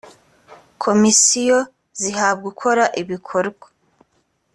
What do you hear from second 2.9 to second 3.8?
ibikorwa